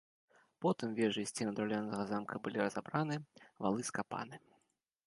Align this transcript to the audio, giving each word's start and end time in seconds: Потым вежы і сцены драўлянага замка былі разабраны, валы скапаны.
Потым 0.65 0.95
вежы 0.99 1.21
і 1.25 1.29
сцены 1.31 1.51
драўлянага 1.59 2.09
замка 2.13 2.43
былі 2.49 2.57
разабраны, 2.65 3.21
валы 3.67 3.81
скапаны. 3.93 4.35